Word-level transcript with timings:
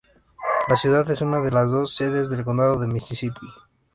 La 0.67 0.77
ciudad 0.77 1.07
es 1.11 1.21
una 1.21 1.41
de 1.41 1.51
las 1.51 1.69
dos 1.69 1.93
sedes 1.93 2.27
del 2.27 2.43
Condado 2.43 2.79
de 2.79 2.87
Misisipi. 2.87 3.45